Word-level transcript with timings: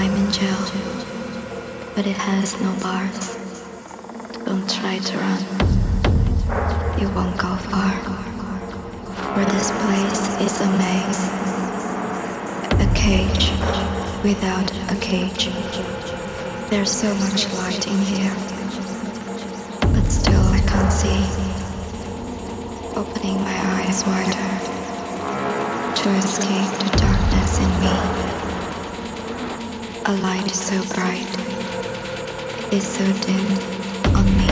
I'm 0.00 0.14
in 0.14 0.30
jail, 0.30 0.62
but 1.96 2.06
it 2.06 2.16
has 2.16 2.54
no 2.60 2.72
bars. 2.80 3.36
Don't 4.44 4.70
try 4.70 4.98
to 4.98 5.18
run, 5.18 5.42
you 7.00 7.08
won't 7.16 7.36
go 7.36 7.56
far. 7.66 7.98
For 9.34 9.44
this 9.52 9.72
place 9.82 10.22
is 10.46 10.60
a 10.60 10.70
maze, 10.78 11.22
a 12.78 12.88
cage 12.94 13.50
without 14.22 14.70
a 14.88 14.96
cage. 15.00 15.50
There's 16.70 16.92
so 16.92 17.12
much 17.16 17.52
light 17.54 17.84
in 17.88 17.98
here, 17.98 18.36
but 19.80 20.06
still 20.08 20.46
I 20.54 20.60
can't 20.60 20.92
see. 20.92 21.24
Opening 22.94 23.40
my 23.42 23.58
eyes 23.74 24.04
wider 24.06 24.46
to 25.96 26.08
escape 26.22 26.72
the 26.84 26.96
darkness 26.96 27.58
in 27.58 27.70
me. 27.80 28.37
A 30.08 30.16
light 30.22 30.50
so 30.50 30.82
bright 30.94 31.28
is 32.72 32.86
so 32.86 33.04
dim 33.04 33.44
on 34.16 34.24
me. 34.38 34.48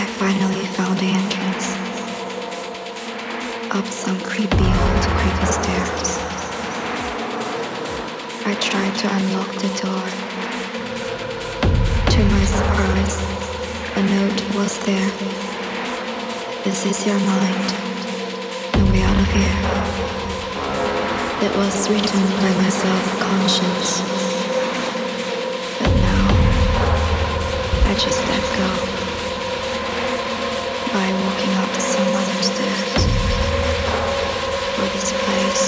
I 0.00 0.06
finally 0.16 0.64
found 0.64 0.98
the 0.98 1.12
entrance 1.12 1.66
up 3.70 3.84
some 3.84 4.18
creepy 4.20 4.64
old 4.64 5.04
creepy 5.18 5.46
stairs. 5.52 6.10
I 8.46 8.54
tried 8.62 8.94
to 9.02 9.08
unlock 9.12 9.52
the 9.60 9.68
door. 9.82 10.06
To 12.12 12.20
my 12.24 12.44
surprise, 12.46 13.18
a 13.94 14.02
note 14.14 14.54
was 14.56 14.78
there. 14.86 15.10
This 16.64 16.86
is 16.86 17.06
your 17.06 17.18
mind. 17.18 17.74
No 18.78 18.90
way 18.90 19.02
out 19.02 19.20
of 19.20 19.30
here. 19.34 20.23
It 21.44 21.54
was 21.58 21.90
written 21.90 22.22
by 22.40 22.52
my 22.56 22.70
self-conscious. 22.70 24.00
But 25.78 25.92
now, 26.00 26.26
I 27.84 27.92
just 28.00 28.20
let 28.32 28.44
go. 28.56 28.70
By 30.96 31.06
walking 31.20 31.54
up 31.60 31.72
some 31.92 32.10
other 32.16 32.42
stairs. 32.48 33.02
For 34.74 34.86
this 34.94 35.10
place, 35.22 35.66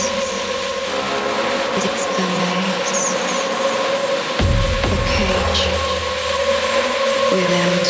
it's 1.85 2.05
the 2.17 2.27
maze. 2.41 3.05
A 4.81 4.99
cage. 5.13 5.63
Without 7.37 7.86